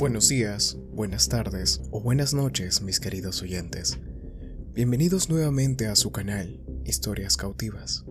[0.00, 3.98] Buenos días, buenas tardes o buenas noches, mis queridos oyentes.
[4.72, 8.06] Bienvenidos nuevamente a su canal, Historias Cautivas.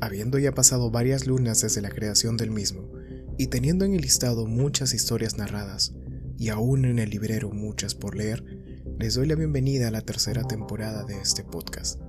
[0.00, 2.88] Habiendo ya pasado varias lunas desde la creación del mismo,
[3.36, 5.92] y teniendo en el listado muchas historias narradas,
[6.38, 8.44] y aún en el librero muchas por leer,
[9.00, 12.00] les doy la bienvenida a la tercera temporada de este podcast.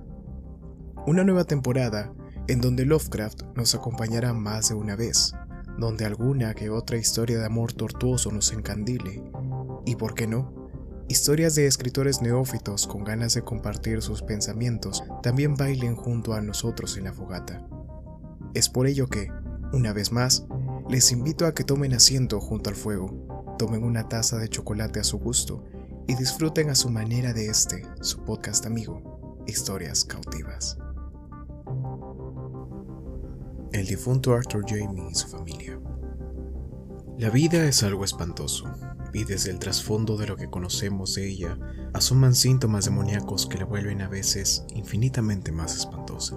[1.04, 2.14] Una nueva temporada
[2.46, 5.34] en donde Lovecraft nos acompañará más de una vez,
[5.78, 9.22] donde alguna que otra historia de amor tortuoso nos encandile,
[9.84, 10.70] y por qué no,
[11.08, 16.96] historias de escritores neófitos con ganas de compartir sus pensamientos también bailen junto a nosotros
[16.96, 17.66] en la fogata.
[18.54, 19.30] Es por ello que,
[19.72, 20.46] una vez más,
[20.88, 25.04] les invito a que tomen asiento junto al fuego, tomen una taza de chocolate a
[25.04, 25.64] su gusto
[26.06, 30.78] y disfruten a su manera de este, su podcast amigo, Historias Cautivas
[33.74, 35.80] el difunto Arthur Jamie y su familia.
[37.18, 38.72] La vida es algo espantoso,
[39.12, 41.58] y desde el trasfondo de lo que conocemos de ella
[41.92, 46.36] asoman síntomas demoníacos que la vuelven a veces infinitamente más espantosa.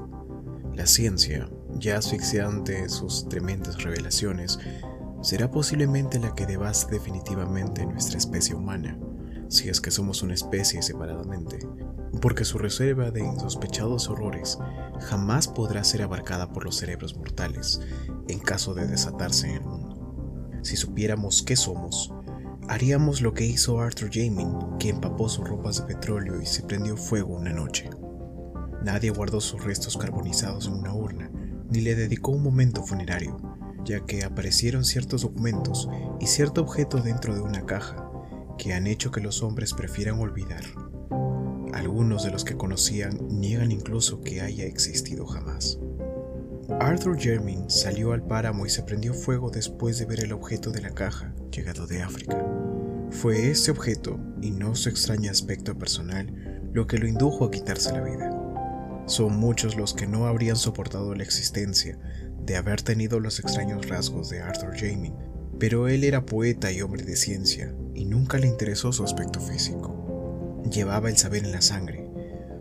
[0.73, 4.57] La ciencia, ya asfixiante sus tremendas revelaciones,
[5.21, 8.97] será posiblemente la que devaste definitivamente nuestra especie humana,
[9.47, 11.59] si es que somos una especie separadamente,
[12.19, 14.57] porque su reserva de insospechados horrores
[15.01, 17.81] jamás podrá ser abarcada por los cerebros mortales
[18.27, 20.59] en caso de desatarse en el mundo.
[20.63, 22.13] Si supiéramos qué somos,
[22.67, 26.97] haríamos lo que hizo Arthur Jamin, que empapó sus ropas de petróleo y se prendió
[26.97, 27.89] fuego una noche.
[28.83, 31.31] Nadie guardó sus restos carbonizados en una urna,
[31.69, 33.37] ni le dedicó un momento funerario,
[33.85, 38.09] ya que aparecieron ciertos documentos y cierto objeto dentro de una caja
[38.57, 40.63] que han hecho que los hombres prefieran olvidar
[41.77, 45.79] algunos de los que conocían niegan incluso que haya existido jamás.
[46.79, 50.81] Arthur Jermyn salió al páramo y se prendió fuego después de ver el objeto de
[50.81, 52.43] la caja llegado de África.
[53.11, 57.93] Fue ese objeto, y no su extraño aspecto personal, lo que lo indujo a quitarse
[57.93, 58.31] la vida.
[59.05, 61.97] Son muchos los que no habrían soportado la existencia
[62.43, 65.13] de haber tenido los extraños rasgos de Arthur Jamie,
[65.59, 69.96] pero él era poeta y hombre de ciencia, y nunca le interesó su aspecto físico
[70.71, 72.09] llevaba el saber en la sangre.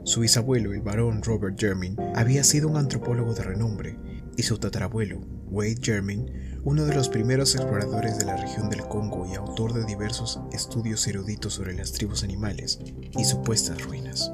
[0.04, 3.98] Su bisabuelo, el barón Robert Jermyn, había sido un antropólogo de renombre,
[4.36, 9.26] y su tatarabuelo, Wade Jermyn, uno de los primeros exploradores de la región del Congo
[9.26, 12.78] y autor de diversos estudios eruditos sobre las tribus animales
[13.16, 14.30] y supuestas ruinas.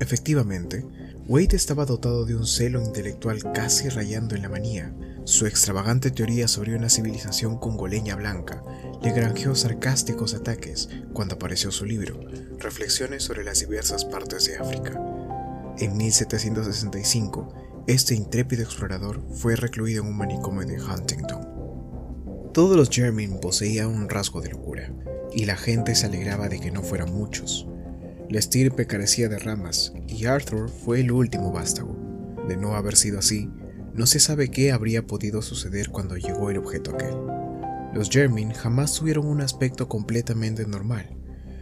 [0.00, 0.84] Efectivamente,
[1.28, 4.94] Wade estaba dotado de un celo intelectual casi rayando en la manía,
[5.26, 8.62] su extravagante teoría sobre una civilización congoleña blanca
[9.02, 12.20] le granjeó sarcásticos ataques cuando apareció su libro,
[12.60, 14.92] Reflexiones sobre las diversas partes de África.
[15.78, 22.52] En 1765, este intrépido explorador fue recluido en un manicomio de Huntington.
[22.54, 24.92] Todos los Germin poseían un rasgo de locura,
[25.34, 27.66] y la gente se alegraba de que no fueran muchos.
[28.30, 31.96] La estirpe carecía de ramas, y Arthur fue el último vástago.
[32.46, 33.50] De no haber sido así,
[33.96, 37.14] no se sabe qué habría podido suceder cuando llegó el objeto aquel.
[37.94, 41.16] Los Jermin jamás tuvieron un aspecto completamente normal.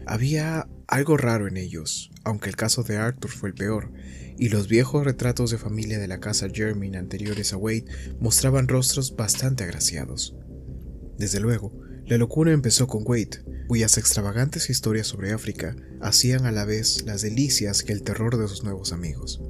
[0.04, 3.92] Había algo raro en ellos, aunque el caso de Arthur fue el peor,
[4.36, 7.84] y los viejos retratos de familia de la casa Jermin anteriores a Wade
[8.18, 10.34] mostraban rostros bastante agraciados.
[11.16, 11.72] Desde luego,
[12.04, 17.22] la locura empezó con Wade, cuyas extravagantes historias sobre África hacían a la vez las
[17.22, 19.40] delicias que el terror de sus nuevos amigos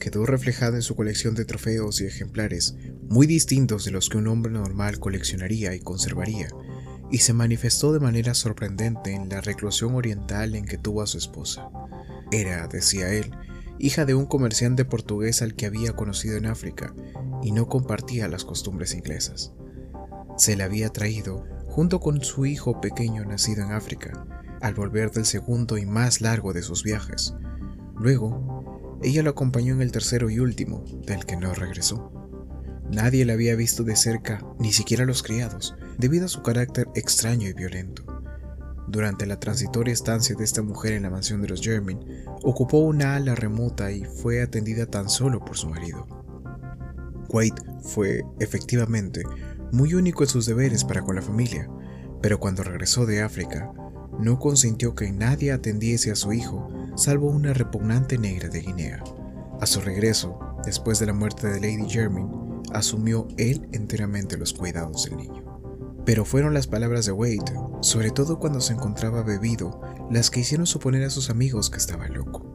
[0.00, 2.74] quedó reflejada en su colección de trofeos y ejemplares
[3.08, 6.48] muy distintos de los que un hombre normal coleccionaría y conservaría,
[7.12, 11.18] y se manifestó de manera sorprendente en la reclusión oriental en que tuvo a su
[11.18, 11.68] esposa.
[12.32, 13.30] Era, decía él,
[13.78, 16.94] hija de un comerciante portugués al que había conocido en África,
[17.42, 19.52] y no compartía las costumbres inglesas.
[20.36, 24.26] Se la había traído junto con su hijo pequeño nacido en África,
[24.60, 27.34] al volver del segundo y más largo de sus viajes.
[27.96, 28.59] Luego,
[29.02, 32.12] ella lo acompañó en el tercero y último, del que no regresó.
[32.90, 37.48] Nadie la había visto de cerca, ni siquiera los criados, debido a su carácter extraño
[37.48, 38.04] y violento.
[38.88, 42.00] Durante la transitoria estancia de esta mujer en la mansión de los Jermyn,
[42.42, 46.06] ocupó una ala remota y fue atendida tan solo por su marido.
[47.28, 49.22] Wade fue, efectivamente,
[49.70, 51.70] muy único en sus deberes para con la familia,
[52.20, 53.72] pero cuando regresó de África,
[54.20, 59.02] no consintió que nadie atendiese a su hijo salvo una repugnante negra de Guinea.
[59.60, 62.28] A su regreso, después de la muerte de Lady Jermyn,
[62.72, 65.44] asumió él enteramente los cuidados del niño.
[66.04, 69.80] Pero fueron las palabras de Wade, sobre todo cuando se encontraba bebido,
[70.10, 72.49] las que hicieron suponer a sus amigos que estaba loco.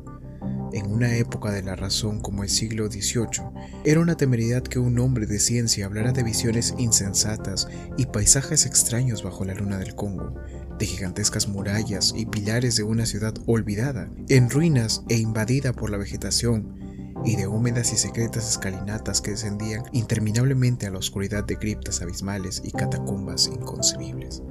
[0.76, 3.46] En una época de la razón como el siglo XVIII,
[3.86, 9.24] era una temeridad que un hombre de ciencia hablara de visiones insensatas y paisajes extraños
[9.24, 10.36] bajo la luna del Congo,
[10.78, 15.98] de gigantescas murallas y pilares de una ciudad olvidada, en ruinas e invadida por la
[15.98, 16.76] vegetación,
[17.24, 22.62] y de húmedas y secretas escalinatas que descendían interminablemente a la oscuridad de criptas abismales
[22.66, 24.44] y catacumbas inconcebibles.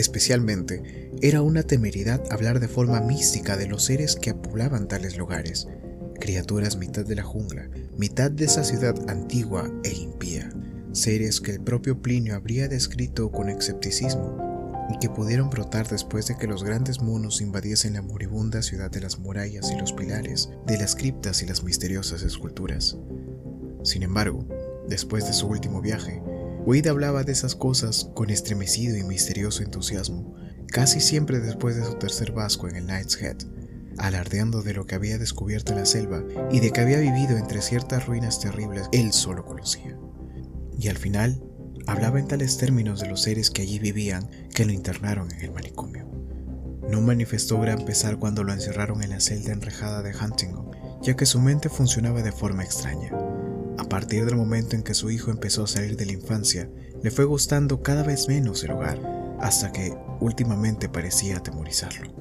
[0.00, 5.68] Especialmente, era una temeridad hablar de forma mística de los seres que poblaban tales lugares,
[6.18, 7.68] criaturas mitad de la jungla,
[7.98, 10.48] mitad de esa ciudad antigua e impía,
[10.92, 16.38] seres que el propio Plinio habría descrito con escepticismo y que pudieron brotar después de
[16.38, 20.78] que los grandes monos invadiesen la moribunda ciudad de las murallas y los pilares, de
[20.78, 22.96] las criptas y las misteriosas esculturas.
[23.82, 24.46] Sin embargo,
[24.88, 26.22] después de su último viaje,
[26.70, 30.36] Wade hablaba de esas cosas con estremecido y misterioso entusiasmo,
[30.68, 33.38] casi siempre después de su tercer vasco en el Knight's Head,
[33.98, 37.60] alardeando de lo que había descubierto en la selva y de que había vivido entre
[37.60, 39.98] ciertas ruinas terribles él solo conocía.
[40.78, 41.42] Y al final,
[41.86, 45.50] Hablaba en tales términos de los seres que allí vivían que lo internaron en el
[45.50, 46.08] manicomio.
[46.88, 50.70] No manifestó gran pesar cuando lo encerraron en la celda enrejada de Huntington,
[51.02, 53.10] ya que su mente funcionaba de forma extraña.
[53.80, 56.68] A partir del momento en que su hijo empezó a salir de la infancia,
[57.02, 59.00] le fue gustando cada vez menos el hogar,
[59.40, 62.12] hasta que últimamente parecía atemorizarlo.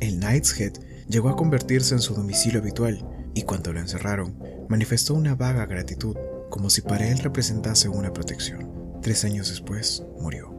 [0.00, 0.72] El Knight's Head
[1.06, 4.38] llegó a convertirse en su domicilio habitual, y cuando lo encerraron,
[4.70, 6.16] manifestó una vaga gratitud
[6.48, 8.72] como si para él representase una protección.
[9.02, 10.50] Tres años después, murió.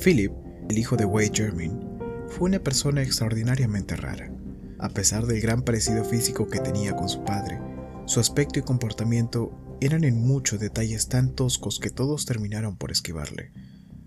[0.00, 0.30] Philip,
[0.70, 1.80] el hijo de Wade Jermyn,
[2.28, 4.32] fue una persona extraordinariamente rara.
[4.78, 7.60] A pesar del gran parecido físico que tenía con su padre,
[8.06, 13.52] su aspecto y comportamiento eran en muchos detalles tan toscos que todos terminaron por esquivarle.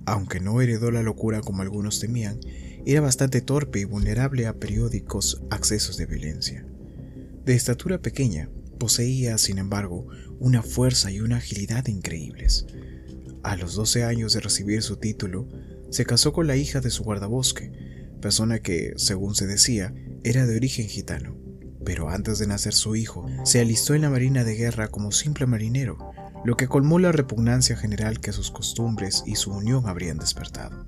[0.05, 2.39] Aunque no heredó la locura como algunos temían,
[2.85, 6.65] era bastante torpe y vulnerable a periódicos accesos de violencia.
[7.44, 10.07] De estatura pequeña, Poseía, sin embargo,
[10.39, 12.67] una fuerza y una agilidad increíbles.
[13.44, 15.47] A los 12 años de recibir su título,
[15.89, 17.71] se casó con la hija de su guardabosque,
[18.21, 21.37] persona que, según se decía, era de origen gitano.
[21.88, 25.45] Pero antes de nacer su hijo, se alistó en la Marina de Guerra como simple
[25.45, 26.12] marinero,
[26.44, 30.86] lo que colmó la repugnancia general que sus costumbres y su unión habrían despertado.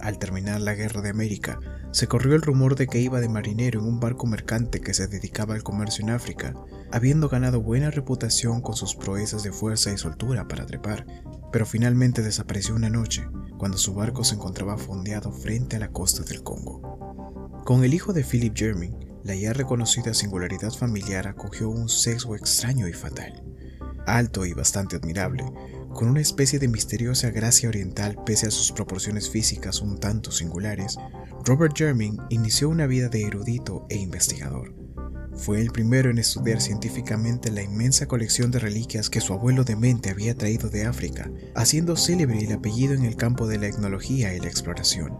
[0.00, 1.58] Al terminar la Guerra de América,
[1.90, 5.08] se corrió el rumor de que iba de marinero en un barco mercante que se
[5.08, 6.54] dedicaba al comercio en África,
[6.92, 11.04] habiendo ganado buena reputación con sus proezas de fuerza y soltura para trepar,
[11.50, 13.26] pero finalmente desapareció una noche,
[13.58, 17.64] cuando su barco se encontraba fondeado frente a la costa del Congo.
[17.64, 22.88] Con el hijo de Philip Jermyn, la ya reconocida singularidad familiar acogió un sexo extraño
[22.88, 23.44] y fatal.
[24.06, 25.44] Alto y bastante admirable,
[25.92, 30.96] con una especie de misteriosa gracia oriental pese a sus proporciones físicas un tanto singulares,
[31.44, 34.74] Robert Jermyn inició una vida de erudito e investigador.
[35.36, 40.08] Fue el primero en estudiar científicamente la inmensa colección de reliquias que su abuelo demente
[40.08, 44.40] había traído de África, haciendo célebre el apellido en el campo de la etnología y
[44.40, 45.18] la exploración.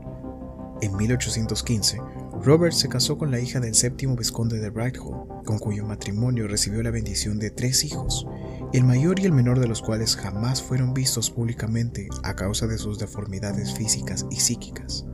[0.80, 1.98] En 1815,
[2.42, 6.82] Robert se casó con la hija del séptimo vizconde de Brighthall, con cuyo matrimonio recibió
[6.82, 8.26] la bendición de tres hijos,
[8.72, 12.78] el mayor y el menor de los cuales jamás fueron vistos públicamente a causa de
[12.78, 15.04] sus deformidades físicas y psíquicas.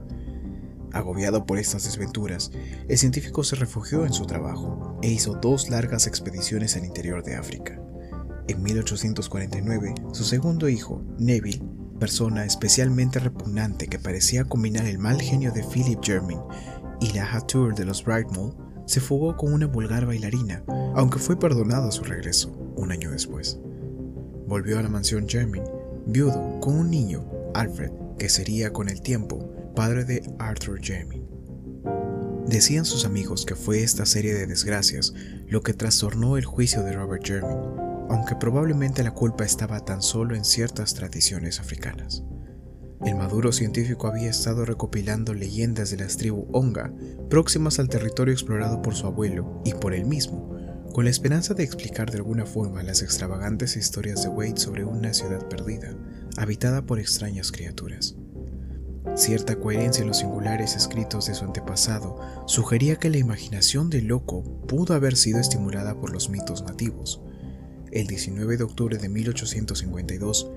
[0.93, 2.53] Agobiado por estas desventuras,
[2.89, 7.37] el científico se refugió en su trabajo e hizo dos largas expediciones al interior de
[7.37, 7.81] África.
[8.49, 11.65] En 1849, su segundo hijo, Neville,
[11.99, 16.41] persona especialmente repugnante que parecía combinar el mal genio de Philip Jermyn
[17.01, 20.63] y la Hatour de los Brightmore, se fugó con una vulgar bailarina,
[20.95, 23.59] aunque fue perdonado a su regreso, un año después.
[24.47, 25.65] Volvió a la mansión Jermyn,
[26.07, 27.25] viudo, con un niño,
[27.55, 31.25] Alfred, que sería con el tiempo padre de Arthur Jermyn.
[32.47, 35.15] Decían sus amigos que fue esta serie de desgracias
[35.49, 37.59] lo que trastornó el juicio de Robert Jermyn,
[38.11, 42.23] aunque probablemente la culpa estaba tan solo en ciertas tradiciones africanas.
[43.05, 46.91] El maduro científico había estado recopilando leyendas de las tribus Onga,
[47.29, 50.57] próximas al territorio explorado por su abuelo y por él mismo,
[50.95, 55.13] con la esperanza de explicar de alguna forma las extravagantes historias de Wade sobre una
[55.13, 55.95] ciudad perdida,
[56.39, 58.17] habitada por extrañas criaturas.
[59.17, 64.43] Cierta coherencia en los singulares escritos de su antepasado sugería que la imaginación del loco
[64.67, 67.21] pudo haber sido estimulada por los mitos nativos.
[67.93, 70.51] El 19 de octubre de 1852,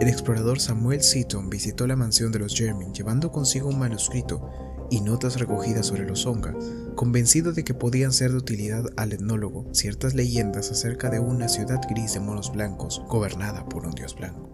[0.00, 4.50] el explorador Samuel Seaton visitó la mansión de los Jermyn llevando consigo un manuscrito
[4.90, 6.54] y notas recogidas sobre los Onga,
[6.94, 11.80] convencido de que podían ser de utilidad al etnólogo ciertas leyendas acerca de una ciudad
[11.88, 14.50] gris de monos blancos gobernada por un dios blanco.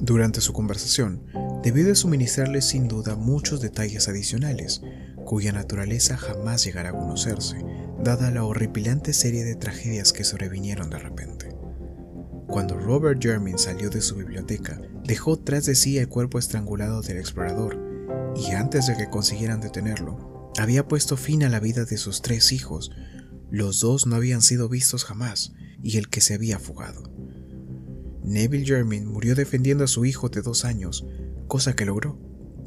[0.00, 1.22] Durante su conversación,
[1.62, 4.82] debió de suministrarles sin duda muchos detalles adicionales,
[5.24, 7.64] cuya naturaleza jamás llegará a conocerse,
[8.02, 11.51] dada la horripilante serie de tragedias que sobrevinieron de repente.
[12.52, 17.16] Cuando Robert Jermyn salió de su biblioteca, dejó tras de sí el cuerpo estrangulado del
[17.16, 17.80] explorador,
[18.36, 22.52] y antes de que consiguieran detenerlo, había puesto fin a la vida de sus tres
[22.52, 22.90] hijos.
[23.50, 27.10] Los dos no habían sido vistos jamás, y el que se había fugado.
[28.22, 31.06] Neville Jermyn murió defendiendo a su hijo de dos años,
[31.48, 32.20] cosa que logró,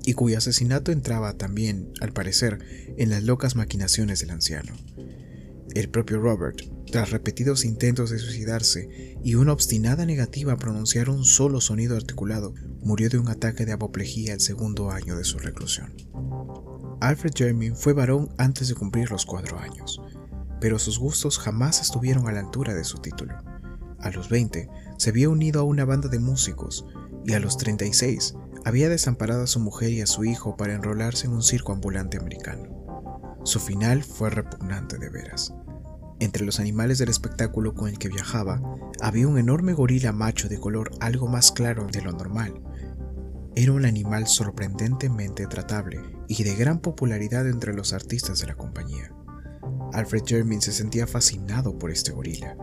[0.03, 2.57] y cuyo asesinato entraba también, al parecer,
[2.97, 4.73] en las locas maquinaciones del anciano.
[5.75, 11.25] El propio Robert, tras repetidos intentos de suicidarse y una obstinada negativa a pronunciar un
[11.25, 15.93] solo sonido articulado, murió de un ataque de apoplejía el segundo año de su reclusión.
[17.01, 20.01] Alfred Jermyn fue varón antes de cumplir los cuatro años,
[20.61, 23.35] pero sus gustos jamás estuvieron a la altura de su título.
[23.99, 26.85] A los 20 se había unido a una banda de músicos
[27.25, 31.27] y a los 36 había desamparado a su mujer y a su hijo para enrolarse
[31.27, 32.71] en un circo ambulante americano.
[33.43, 35.53] Su final fue repugnante de veras.
[36.19, 38.61] Entre los animales del espectáculo con el que viajaba
[39.01, 42.61] había un enorme gorila macho de color algo más claro de lo normal.
[43.55, 49.13] Era un animal sorprendentemente tratable y de gran popularidad entre los artistas de la compañía.
[49.93, 52.57] Alfred Jermyn se sentía fascinado por este gorila,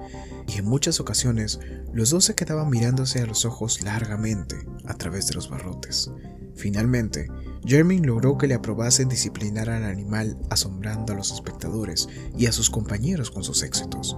[0.46, 1.60] y en muchas ocasiones
[1.92, 6.10] los dos se quedaban mirándose a los ojos largamente a través de los barrotes.
[6.54, 7.28] Finalmente,
[7.64, 12.70] Jermyn logró que le aprobasen disciplinar al animal asombrando a los espectadores y a sus
[12.70, 14.16] compañeros con sus éxitos.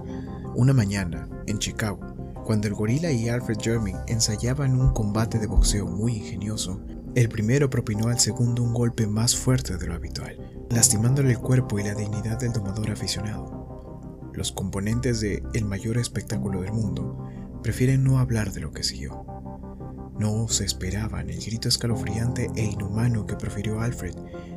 [0.55, 1.99] Una mañana, en Chicago,
[2.45, 6.81] cuando el gorila y Alfred Jermyn ensayaban un combate de boxeo muy ingenioso,
[7.15, 10.37] el primero propinó al segundo un golpe más fuerte de lo habitual,
[10.69, 14.31] lastimándole el cuerpo y la dignidad del domador aficionado.
[14.33, 17.25] Los componentes de El mayor espectáculo del mundo
[17.63, 19.25] prefieren no hablar de lo que siguió.
[20.17, 24.15] No se esperaban el grito escalofriante e inhumano que profirió Alfred,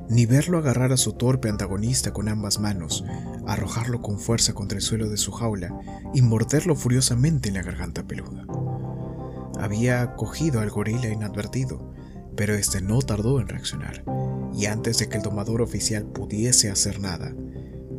[0.08, 3.04] ni verlo agarrar a su torpe antagonista con ambas manos,
[3.46, 5.76] arrojarlo con fuerza contra el suelo de su jaula
[6.14, 8.46] y morderlo furiosamente en la garganta peluda.
[9.58, 11.92] Había cogido al gorila inadvertido,
[12.36, 14.04] pero este no tardó en reaccionar,
[14.54, 17.34] y antes de que el domador oficial pudiese hacer nada,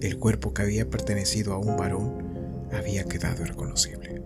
[0.01, 4.23] el cuerpo que había pertenecido a un varón había quedado irreconocible.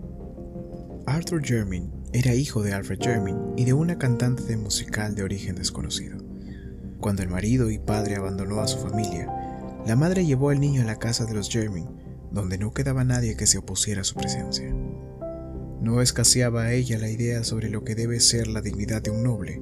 [1.06, 5.56] Arthur Jermyn era hijo de Alfred Jermyn y de una cantante de musical de origen
[5.56, 6.16] desconocido.
[7.00, 9.28] Cuando el marido y padre abandonó a su familia,
[9.84, 11.88] la madre llevó al niño a la casa de los Jermyn,
[12.30, 14.72] donde no quedaba nadie que se opusiera a su presencia.
[15.80, 19.24] No escaseaba a ella la idea sobre lo que debe ser la dignidad de un
[19.24, 19.60] noble,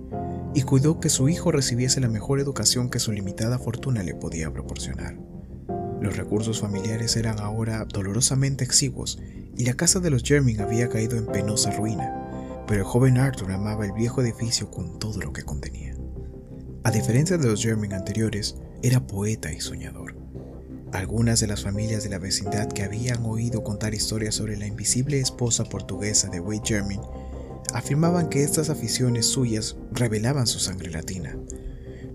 [0.54, 4.52] y cuidó que su hijo recibiese la mejor educación que su limitada fortuna le podía
[4.52, 5.16] proporcionar.
[6.02, 9.18] Los recursos familiares eran ahora dolorosamente exiguos
[9.56, 12.21] y la casa de los Jermyn había caído en penosa ruina
[12.66, 15.94] pero el joven Arthur amaba el viejo edificio con todo lo que contenía.
[16.84, 20.16] A diferencia de los Jermyn anteriores, era poeta y soñador.
[20.92, 25.20] Algunas de las familias de la vecindad que habían oído contar historias sobre la invisible
[25.20, 27.00] esposa portuguesa de Wade Jermyn
[27.72, 31.36] afirmaban que estas aficiones suyas revelaban su sangre latina,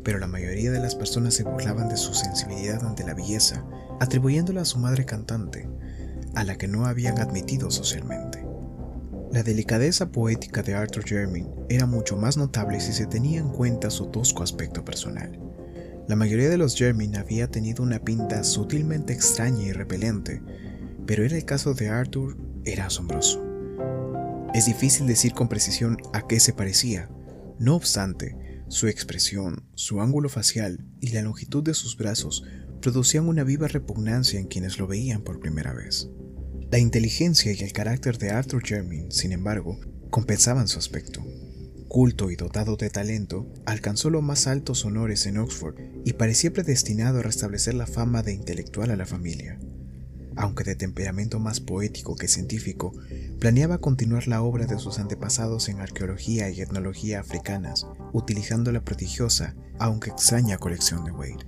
[0.03, 3.65] pero la mayoría de las personas se burlaban de su sensibilidad ante la belleza,
[3.99, 5.67] atribuyéndola a su madre cantante,
[6.35, 8.36] a la que no habían admitido socialmente.
[9.31, 13.89] La delicadeza poética de Arthur Jermyn era mucho más notable si se tenía en cuenta
[13.89, 15.37] su tosco aspecto personal.
[16.07, 20.41] La mayoría de los Jermyn había tenido una pinta sutilmente extraña y repelente,
[21.05, 23.43] pero en el caso de Arthur era asombroso.
[24.53, 27.09] Es difícil decir con precisión a qué se parecía,
[27.59, 32.43] no obstante, su expresión, su ángulo facial y la longitud de sus brazos
[32.81, 36.09] producían una viva repugnancia en quienes lo veían por primera vez.
[36.69, 41.25] La inteligencia y el carácter de Arthur Jermyn, sin embargo, compensaban su aspecto.
[41.87, 47.19] Culto y dotado de talento, alcanzó los más altos honores en Oxford y parecía predestinado
[47.19, 49.57] a restablecer la fama de intelectual a la familia.
[50.35, 52.91] Aunque de temperamento más poético que científico,
[53.39, 59.55] planeaba continuar la obra de sus antepasados en arqueología y etnología africanas, utilizando la prodigiosa,
[59.79, 61.47] aunque extraña colección de Wade.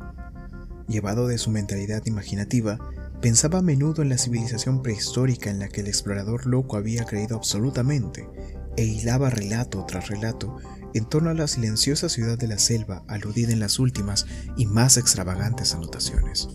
[0.87, 2.79] Llevado de su mentalidad imaginativa,
[3.21, 7.35] Pensaba a menudo en la civilización prehistórica en la que el explorador loco había creído
[7.35, 8.29] absolutamente
[8.77, 10.55] e hilaba relato tras relato
[10.93, 14.95] en torno a la silenciosa ciudad de la selva aludida en las últimas y más
[14.95, 16.47] extravagantes anotaciones.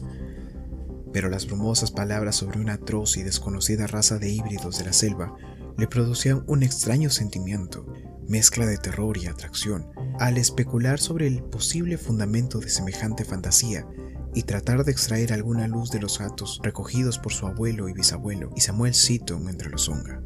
[1.12, 5.36] Pero las brumosas palabras sobre una atroz y desconocida raza de híbridos de la selva
[5.76, 7.86] le producían un extraño sentimiento,
[8.26, 9.86] mezcla de terror y atracción,
[10.18, 13.86] al especular sobre el posible fundamento de semejante fantasía
[14.34, 18.50] y tratar de extraer alguna luz de los gatos recogidos por su abuelo y bisabuelo
[18.56, 20.20] y Samuel Seaton entre los Onga.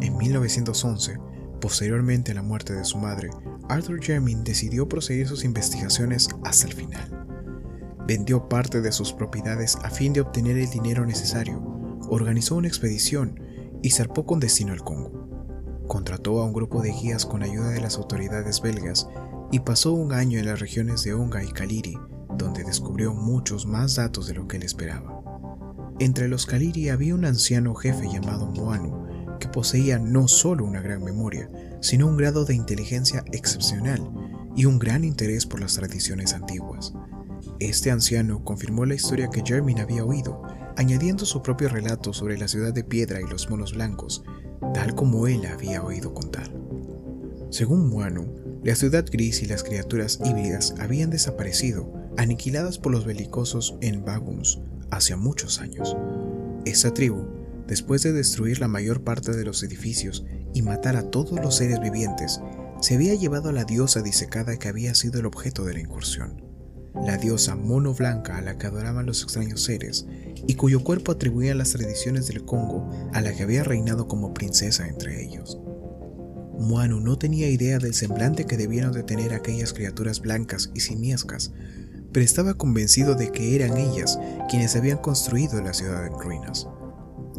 [0.00, 1.18] En 1911,
[1.60, 3.30] posteriormente a la muerte de su madre,
[3.68, 7.26] Arthur Jermyn decidió proseguir sus investigaciones hasta el final.
[8.06, 11.60] vendió parte de sus propiedades a fin de obtener el dinero necesario,
[12.08, 13.38] organizó una expedición
[13.82, 15.28] y zarpó con destino al Congo.
[15.86, 19.08] Contrató a un grupo de guías con ayuda de las autoridades belgas
[19.50, 21.98] y pasó un año en las regiones de Onga y Kaliri,
[22.38, 25.22] donde descubrió muchos más datos de lo que él esperaba.
[26.00, 31.02] Entre los Kaliri había un anciano jefe llamado Moanu, que poseía no solo una gran
[31.02, 34.08] memoria, sino un grado de inteligencia excepcional
[34.56, 36.94] y un gran interés por las tradiciones antiguas.
[37.60, 40.42] Este anciano confirmó la historia que Jermin había oído,
[40.76, 44.24] añadiendo su propio relato sobre la ciudad de piedra y los monos blancos,
[44.74, 46.52] tal como él había oído contar.
[47.50, 53.76] Según Moanu, la ciudad gris y las criaturas híbridas habían desaparecido, aniquiladas por los belicosos
[53.80, 54.58] en Baguns
[54.90, 55.96] hace muchos años.
[56.64, 57.24] Esa tribu,
[57.68, 61.80] después de destruir la mayor parte de los edificios y matar a todos los seres
[61.80, 62.40] vivientes,
[62.80, 66.42] se había llevado a la diosa disecada que había sido el objeto de la incursión.
[67.06, 70.06] La diosa mono blanca a la que adoraban los extraños seres
[70.48, 74.88] y cuyo cuerpo atribuía las tradiciones del Congo a la que había reinado como princesa
[74.88, 75.60] entre ellos.
[76.58, 81.52] Muanu no tenía idea del semblante que debieron de tener aquellas criaturas blancas y simiescas,
[82.12, 86.66] pero estaba convencido de que eran ellas quienes habían construido la ciudad en ruinas.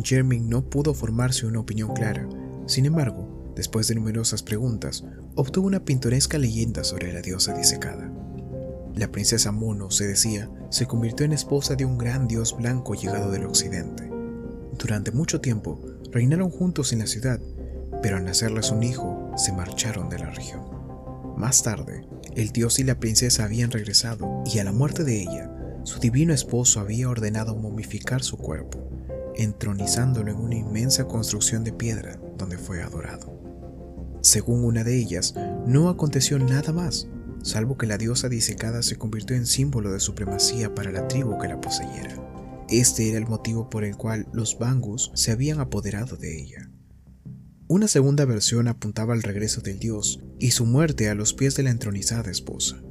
[0.03, 2.27] Jermin no pudo formarse una opinión clara,
[2.65, 5.03] sin embargo, después de numerosas preguntas,
[5.35, 8.11] obtuvo una pintoresca leyenda sobre la diosa disecada.
[8.95, 13.31] La princesa Mono, se decía, se convirtió en esposa de un gran dios blanco llegado
[13.31, 14.09] del occidente.
[14.77, 15.79] Durante mucho tiempo
[16.11, 17.39] reinaron juntos en la ciudad,
[18.01, 20.78] pero al nacerles un hijo, se marcharon de la región.
[21.39, 22.05] Más tarde,
[22.36, 25.50] el dios y la princesa habían regresado y a la muerte de ella,
[25.84, 28.91] su divino esposo había ordenado momificar su cuerpo,
[29.38, 33.39] entronizándolo en una inmensa construcción de piedra donde fue adorado.
[34.22, 35.34] Según una de ellas,
[35.65, 37.08] no aconteció nada más,
[37.41, 41.48] salvo que la diosa disecada se convirtió en símbolo de supremacía para la tribu que
[41.48, 42.17] la poseyera.
[42.67, 46.69] Este era el motivo por el cual los Bangus se habían apoderado de ella.
[47.71, 51.61] Una segunda versión apuntaba al regreso del dios y su muerte a los pies de
[51.61, 52.81] la entronizada esposa.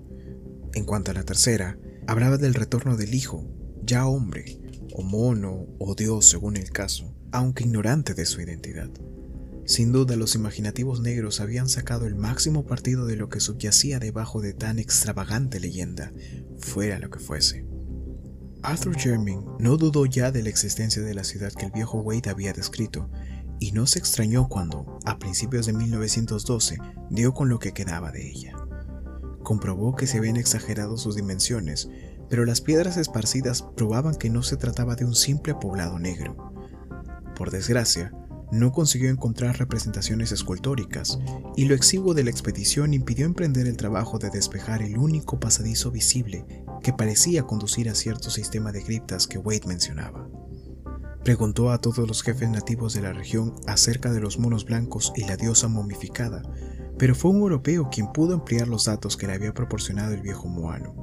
[0.72, 1.76] En cuanto a la tercera,
[2.06, 3.44] hablaba del retorno del hijo,
[3.82, 4.60] ya hombre,
[4.92, 8.88] o mono, o dios según el caso, aunque ignorante de su identidad.
[9.66, 14.40] Sin duda los imaginativos negros habían sacado el máximo partido de lo que subyacía debajo
[14.40, 16.12] de tan extravagante leyenda,
[16.60, 17.66] fuera lo que fuese.
[18.62, 22.30] Arthur Jermyn no dudó ya de la existencia de la ciudad que el viejo Wade
[22.30, 23.10] había descrito,
[23.60, 26.78] y no se extrañó cuando, a principios de 1912,
[27.10, 28.54] dio con lo que quedaba de ella.
[29.42, 31.88] Comprobó que se habían exagerado sus dimensiones,
[32.28, 36.52] pero las piedras esparcidas probaban que no se trataba de un simple poblado negro.
[37.34, 38.12] Por desgracia,
[38.50, 41.18] no consiguió encontrar representaciones escultóricas,
[41.56, 45.90] y lo exiguo de la expedición impidió emprender el trabajo de despejar el único pasadizo
[45.90, 46.46] visible
[46.82, 50.28] que parecía conducir a cierto sistema de criptas que Wade mencionaba.
[51.28, 55.26] Preguntó a todos los jefes nativos de la región acerca de los monos blancos y
[55.26, 56.42] la diosa momificada,
[56.96, 60.48] pero fue un europeo quien pudo ampliar los datos que le había proporcionado el viejo
[60.48, 60.94] Moano.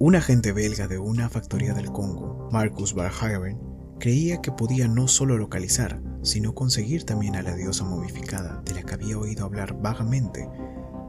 [0.00, 3.60] Un agente belga de una factoría del Congo, Marcus Barheiren,
[4.00, 8.82] creía que podía no solo localizar, sino conseguir también a la diosa momificada de la
[8.82, 10.48] que había oído hablar vagamente,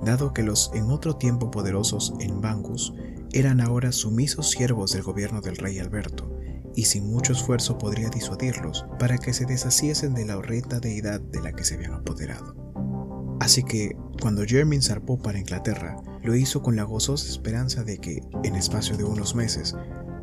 [0.04, 2.94] dado que los en otro tiempo poderosos en Bangus
[3.32, 6.39] eran ahora sumisos siervos del gobierno del rey Alberto,
[6.80, 11.42] y sin mucho esfuerzo podría disuadirlos para que se deshaciesen de la horrenda deidad de
[11.42, 12.56] la que se habían apoderado.
[13.42, 18.22] Así que, cuando Jermin zarpó para Inglaterra, lo hizo con la gozosa esperanza de que,
[18.46, 19.76] en espacio de unos meses,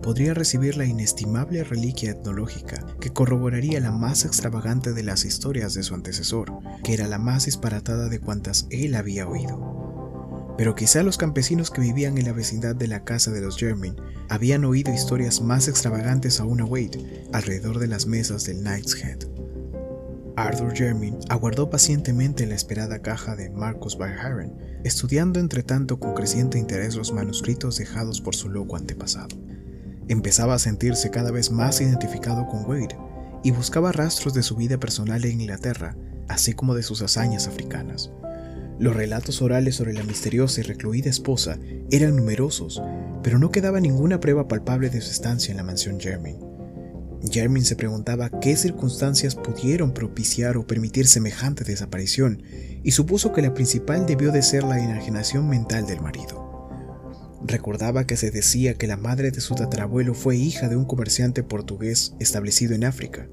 [0.03, 5.83] podría recibir la inestimable reliquia etnológica que corroboraría la más extravagante de las historias de
[5.83, 9.86] su antecesor, que era la más disparatada de cuantas él había oído.
[10.57, 13.97] Pero quizá los campesinos que vivían en la vecindad de la casa de los Jermyn
[14.29, 19.27] habían oído historias más extravagantes aún a Wade alrededor de las mesas del Knight's Head.
[20.37, 24.53] Arthur Jermyn aguardó pacientemente la esperada caja de Marcus Byron,
[24.85, 29.35] estudiando entre tanto con creciente interés los manuscritos dejados por su loco antepasado.
[30.09, 32.99] Empezaba a sentirse cada vez más identificado con Wade
[33.43, 35.97] y buscaba rastros de su vida personal en Inglaterra,
[36.29, 38.11] así como de sus hazañas africanas.
[38.79, 41.59] Los relatos orales sobre la misteriosa y recluida esposa
[41.91, 42.83] eran numerosos,
[43.23, 46.37] pero no quedaba ninguna prueba palpable de su estancia en la mansión Jermin.
[47.31, 52.43] Jermin se preguntaba qué circunstancias pudieron propiciar o permitir semejante desaparición
[52.83, 56.45] y supuso que la principal debió de ser la enajenación mental del marido.
[57.47, 61.43] Recordaba que se decía que la madre de su tatarabuelo fue hija de un comerciante
[61.43, 63.27] portugués establecido en África.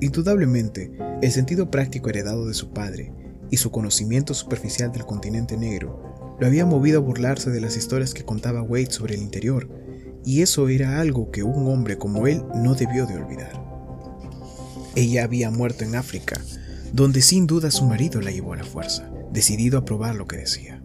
[0.00, 0.90] Indudablemente,
[1.22, 3.12] el sentido práctico heredado de su padre
[3.50, 8.12] y su conocimiento superficial del continente negro lo había movido a burlarse de las historias
[8.12, 9.68] que contaba Wade sobre el interior,
[10.24, 13.64] y eso era algo que un hombre como él no debió de olvidar.
[14.94, 16.40] Ella había muerto en África,
[16.92, 20.38] donde sin duda su marido la llevó a la fuerza, decidido a probar lo que
[20.38, 20.82] decía.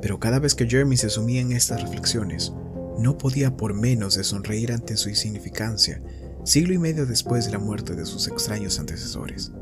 [0.00, 2.52] Pero cada vez que Jeremy se sumía en estas reflexiones,
[2.98, 6.02] no podía por menos de sonreír ante su insignificancia,
[6.44, 9.52] siglo y medio después de la muerte de sus extraños antecesores.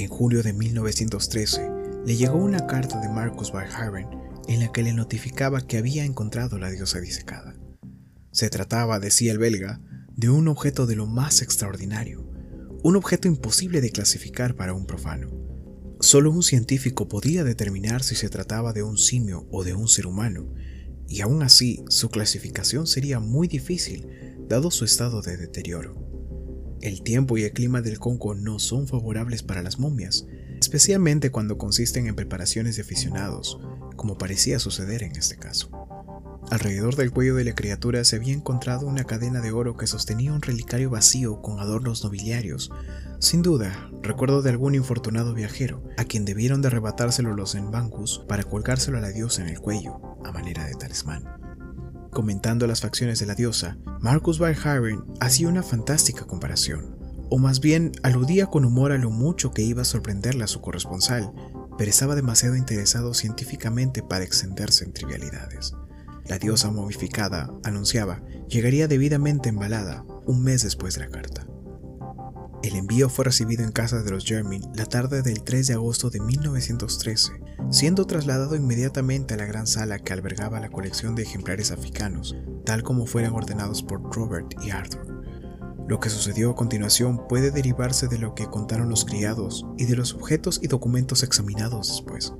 [0.00, 1.70] En julio de 1913,
[2.06, 4.08] le llegó una carta de Marcus Byron
[4.48, 7.54] en la que le notificaba que había encontrado la diosa disecada.
[8.32, 9.82] Se trataba, decía el belga,
[10.16, 12.26] de un objeto de lo más extraordinario,
[12.82, 15.28] un objeto imposible de clasificar para un profano.
[16.00, 20.06] Solo un científico podía determinar si se trataba de un simio o de un ser
[20.06, 20.50] humano,
[21.08, 24.06] y aún así su clasificación sería muy difícil
[24.48, 26.09] dado su estado de deterioro.
[26.80, 30.26] El tiempo y el clima del Congo no son favorables para las momias,
[30.58, 33.58] especialmente cuando consisten en preparaciones de aficionados,
[33.96, 35.70] como parecía suceder en este caso.
[36.50, 40.32] Alrededor del cuello de la criatura se había encontrado una cadena de oro que sostenía
[40.32, 42.70] un relicario vacío con adornos nobiliarios.
[43.18, 48.42] Sin duda, recuerdo de algún infortunado viajero, a quien debieron de arrebatárselo los Enbancus para
[48.42, 51.49] colgárselo a la diosa en el cuello, a manera de talismán.
[52.10, 56.96] Comentando las facciones de la diosa, Marcus Byron hacía una fantástica comparación,
[57.30, 60.60] o más bien aludía con humor a lo mucho que iba a sorprenderle a su
[60.60, 61.32] corresponsal,
[61.78, 65.74] pero estaba demasiado interesado científicamente para extenderse en trivialidades.
[66.26, 71.46] La diosa momificada, anunciaba, llegaría debidamente embalada un mes después de la carta.
[72.62, 76.10] El envío fue recibido en casa de los Jermin la tarde del 3 de agosto
[76.10, 77.32] de 1913,
[77.70, 82.82] siendo trasladado inmediatamente a la gran sala que albergaba la colección de ejemplares africanos, tal
[82.82, 85.24] como fueran ordenados por Robert y Arthur.
[85.88, 89.96] Lo que sucedió a continuación puede derivarse de lo que contaron los criados y de
[89.96, 92.34] los objetos y documentos examinados después.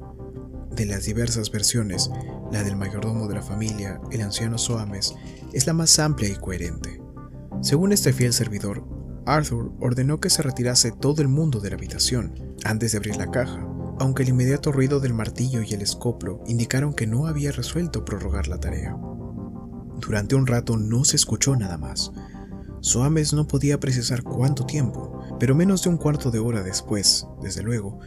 [0.70, 2.10] De las diversas versiones,
[2.52, 5.14] la del mayordomo de la familia, el anciano Soames,
[5.54, 7.00] es la más amplia y coherente.
[7.62, 8.99] Según este fiel servidor,
[9.34, 13.30] Arthur ordenó que se retirase todo el mundo de la habitación antes de abrir la
[13.30, 13.64] caja,
[14.00, 18.48] aunque el inmediato ruido del martillo y el escoplo indicaron que no había resuelto prorrogar
[18.48, 18.96] la tarea.
[20.00, 22.10] Durante un rato no se escuchó nada más.
[22.80, 27.62] Soames no podía precisar cuánto tiempo, pero menos de un cuarto de hora después, desde
[27.62, 28.00] luego,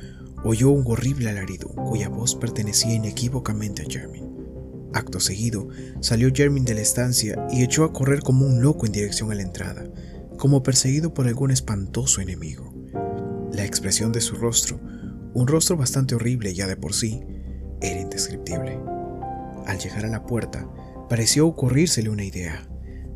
[0.44, 4.34] oyó un horrible alarido cuya voz pertenecía inequívocamente a Jermin.
[4.94, 5.70] Acto seguido,
[6.02, 9.36] salió Jermin de la estancia y echó a correr como un loco en dirección a
[9.36, 9.86] la entrada,
[10.38, 12.74] como perseguido por algún espantoso enemigo.
[13.52, 14.80] La expresión de su rostro,
[15.34, 17.22] un rostro bastante horrible ya de por sí,
[17.82, 18.80] era indescriptible.
[19.66, 20.68] Al llegar a la puerta,
[21.10, 22.68] pareció ocurrírsele una idea.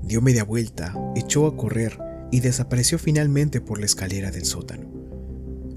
[0.03, 1.97] Dio media vuelta, echó a correr
[2.31, 4.89] y desapareció finalmente por la escalera del sótano.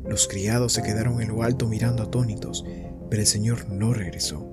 [0.09, 2.65] Los criados se quedaron en lo alto mirando atónitos,
[3.09, 4.47] pero el señor no regresó.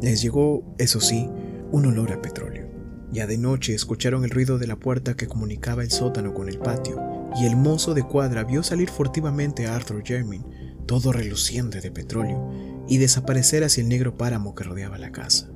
[0.00, 1.28] Les llegó, eso sí,
[1.70, 2.69] un olor a petróleo.
[3.12, 6.58] Ya de noche escucharon el ruido de la puerta que comunicaba el sótano con el
[6.58, 7.00] patio,
[7.40, 10.44] y el mozo de cuadra vio salir furtivamente a Arthur Jermyn,
[10.86, 15.50] todo reluciente de petróleo, y desaparecer hacia el negro páramo que rodeaba la casa.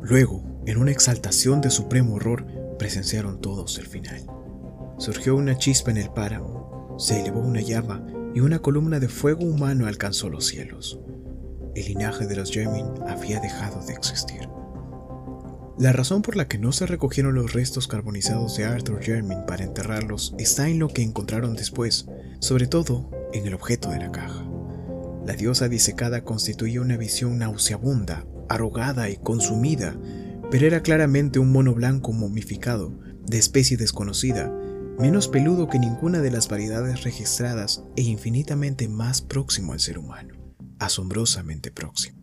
[0.00, 2.46] Luego, en una exaltación de supremo horror,
[2.78, 4.26] presenciaron todos el final.
[4.98, 9.44] Surgió una chispa en el páramo, se elevó una llama y una columna de fuego
[9.44, 10.98] humano alcanzó los cielos.
[11.74, 14.48] El linaje de los Jermin había dejado de existir.
[15.78, 19.64] La razón por la que no se recogieron los restos carbonizados de Arthur Jermin para
[19.64, 22.06] enterrarlos está en lo que encontraron después,
[22.40, 24.44] sobre todo en el objeto de la caja.
[25.26, 29.96] La diosa disecada constituía una visión nauseabunda, arrogada y consumida,
[30.50, 32.92] pero era claramente un mono blanco momificado,
[33.26, 34.52] de especie desconocida,
[34.98, 40.34] menos peludo que ninguna de las variedades registradas e infinitamente más próximo al ser humano,
[40.78, 42.21] asombrosamente próximo.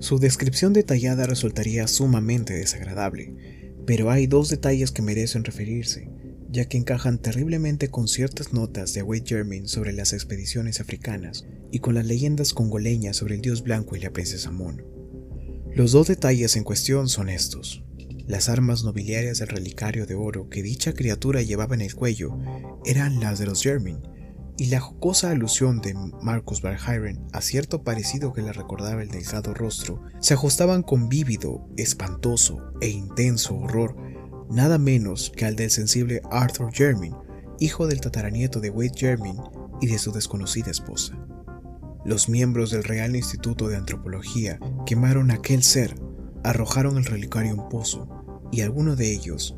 [0.00, 3.34] Su descripción detallada resultaría sumamente desagradable,
[3.86, 6.08] pero hay dos detalles que merecen referirse,
[6.50, 11.80] ya que encajan terriblemente con ciertas notas de Wade Jermyn sobre las expediciones africanas y
[11.80, 14.84] con las leyendas congoleñas sobre el dios blanco y la princesa Mono.
[15.74, 17.84] Los dos detalles en cuestión son estos.
[18.26, 22.38] Las armas nobiliarias del relicario de oro que dicha criatura llevaba en el cuello
[22.86, 23.98] eran las de los Jermin,
[24.60, 29.54] y la jocosa alusión de Marcus Barhiren a cierto parecido que le recordaba el delgado
[29.54, 33.96] rostro se ajustaban con vívido, espantoso e intenso horror,
[34.50, 37.16] nada menos que al del sensible Arthur Jermin,
[37.58, 39.38] hijo del tataranieto de Wade Jermin
[39.80, 41.18] y de su desconocida esposa.
[42.04, 45.94] Los miembros del Real Instituto de Antropología quemaron aquel ser,
[46.44, 48.10] arrojaron el relicario en pozo
[48.52, 49.56] y algunos de ellos,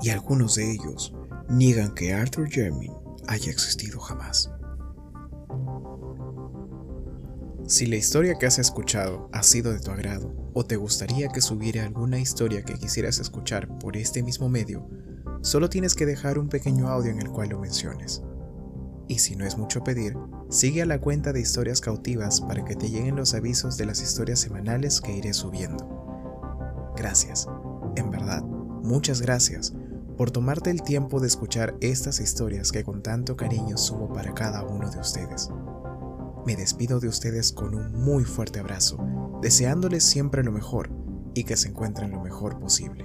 [0.00, 1.14] y algunos de ellos,
[1.50, 4.50] niegan que Arthur Jermyn haya existido jamás.
[7.66, 11.40] Si la historia que has escuchado ha sido de tu agrado, o te gustaría que
[11.40, 14.86] subiera alguna historia que quisieras escuchar por este mismo medio,
[15.42, 18.22] solo tienes que dejar un pequeño audio en el cual lo menciones.
[19.08, 20.16] Y si no es mucho pedir,
[20.50, 24.02] sigue a la cuenta de historias cautivas para que te lleguen los avisos de las
[24.02, 26.92] historias semanales que iré subiendo.
[26.96, 27.46] Gracias,
[27.96, 29.72] en verdad, muchas gracias
[30.16, 34.64] por tomarte el tiempo de escuchar estas historias que con tanto cariño sumo para cada
[34.64, 35.50] uno de ustedes.
[36.46, 38.98] Me despido de ustedes con un muy fuerte abrazo,
[39.40, 40.90] deseándoles siempre lo mejor
[41.34, 43.04] y que se encuentren lo mejor posible.